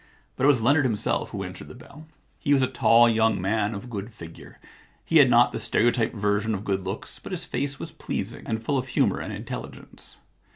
[0.35, 2.07] But it was Leonard himself who answered the bell.
[2.39, 4.59] He was a tall young man of good figure.
[5.05, 8.63] He had not the stereotyped version pf good looks, but his face was pleasing and
[8.63, 10.17] full of humour and intelligence.